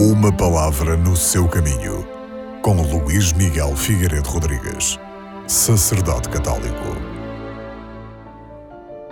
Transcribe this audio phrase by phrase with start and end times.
[0.00, 2.06] Uma palavra no seu caminho,
[2.62, 4.96] com Luís Miguel Figueiredo Rodrigues,
[5.48, 6.94] sacerdote católico.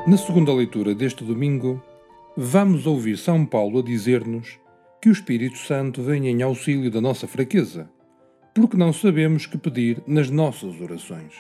[0.07, 1.83] Na segunda leitura deste domingo,
[2.37, 4.61] vamos ouvir São Paulo a dizer-nos
[5.03, 7.91] que o Espírito Santo vem em auxílio da nossa fraqueza,
[8.55, 11.34] porque não sabemos que pedir nas nossas orações.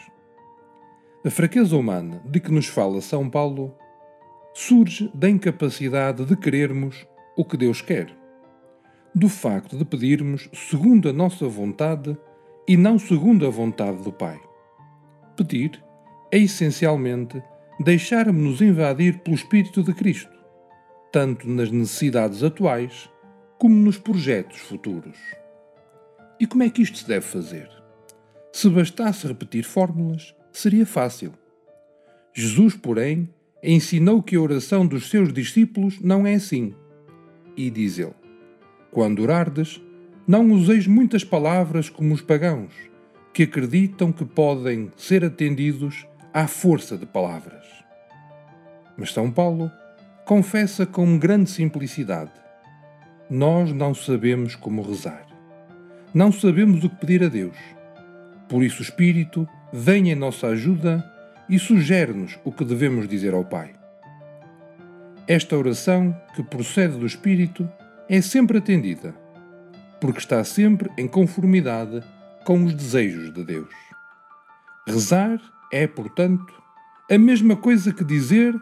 [1.24, 3.72] A fraqueza humana de que nos fala São Paulo
[4.52, 7.06] surge da incapacidade de querermos
[7.36, 8.25] o que Deus quer
[9.16, 12.14] do facto de pedirmos segundo a nossa vontade
[12.68, 14.38] e não segundo a vontade do Pai.
[15.34, 15.82] Pedir
[16.30, 17.42] é essencialmente
[17.80, 20.36] deixarmos-nos invadir pelo Espírito de Cristo,
[21.10, 23.10] tanto nas necessidades atuais
[23.58, 25.16] como nos projetos futuros.
[26.38, 27.70] E como é que isto se deve fazer?
[28.52, 31.32] Se bastasse repetir fórmulas, seria fácil.
[32.34, 33.30] Jesus, porém,
[33.62, 36.74] ensinou que a oração dos seus discípulos não é assim.
[37.56, 38.25] E diz ele:
[38.96, 39.78] quando orardes,
[40.26, 42.72] não useis muitas palavras como os pagãos,
[43.30, 47.66] que acreditam que podem ser atendidos à força de palavras.
[48.96, 49.70] Mas São Paulo
[50.24, 52.30] confessa com grande simplicidade:
[53.28, 55.26] Nós não sabemos como rezar.
[56.14, 57.58] Não sabemos o que pedir a Deus.
[58.48, 61.04] Por isso o Espírito vem em nossa ajuda
[61.50, 63.74] e sugere-nos o que devemos dizer ao Pai.
[65.28, 67.68] Esta oração, que procede do Espírito,
[68.08, 69.14] é sempre atendida,
[70.00, 72.02] porque está sempre em conformidade
[72.44, 73.74] com os desejos de Deus.
[74.86, 75.40] Rezar
[75.72, 76.52] é, portanto,
[77.10, 78.54] a mesma coisa que dizer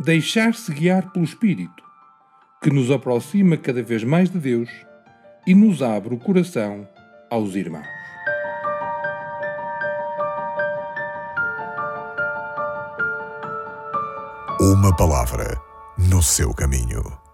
[0.00, 1.82] deixar-se guiar pelo Espírito,
[2.62, 4.70] que nos aproxima cada vez mais de Deus
[5.46, 6.88] e nos abre o coração
[7.30, 7.86] aos irmãos.
[14.60, 15.60] Uma palavra
[15.98, 17.25] no seu caminho.